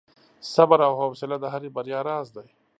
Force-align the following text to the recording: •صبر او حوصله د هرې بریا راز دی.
•صبر 0.53 0.79
او 0.87 0.93
حوصله 1.01 1.35
د 1.39 1.45
هرې 1.53 1.69
بریا 1.75 1.99
راز 2.09 2.27
دی. 2.35 2.47